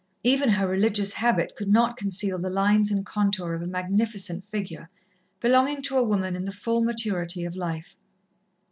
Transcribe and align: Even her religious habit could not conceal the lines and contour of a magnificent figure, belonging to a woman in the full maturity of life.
Even 0.23 0.49
her 0.49 0.67
religious 0.67 1.13
habit 1.13 1.55
could 1.55 1.67
not 1.67 1.95
conceal 1.95 2.39
the 2.39 2.49
lines 2.49 2.89
and 2.89 3.05
contour 3.05 3.53
of 3.53 3.61
a 3.61 3.67
magnificent 3.67 4.43
figure, 4.43 4.89
belonging 5.39 5.83
to 5.83 5.95
a 5.95 6.03
woman 6.03 6.35
in 6.35 6.43
the 6.45 6.51
full 6.51 6.81
maturity 6.83 7.45
of 7.45 7.55
life. 7.55 7.95